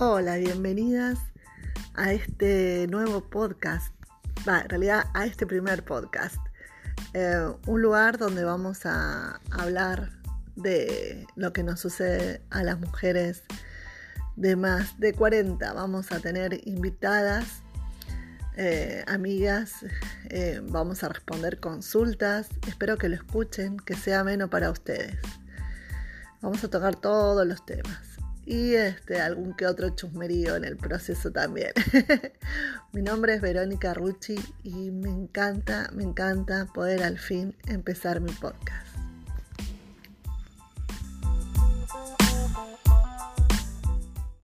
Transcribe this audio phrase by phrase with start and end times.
[0.00, 1.18] Hola, bienvenidas
[1.94, 3.92] a este nuevo podcast,
[4.46, 6.36] en realidad a este primer podcast,
[7.14, 10.10] eh, un lugar donde vamos a hablar
[10.54, 13.42] de lo que nos sucede a las mujeres
[14.36, 15.72] de más de 40.
[15.72, 17.64] Vamos a tener invitadas,
[18.56, 19.84] eh, amigas,
[20.30, 25.18] eh, vamos a responder consultas, espero que lo escuchen, que sea ameno para ustedes.
[26.40, 28.07] Vamos a tocar todos los temas
[28.48, 31.72] y este, algún que otro chusmerío en el proceso también.
[32.92, 38.32] Mi nombre es Verónica Rucci y me encanta, me encanta poder al fin empezar mi
[38.32, 38.97] podcast.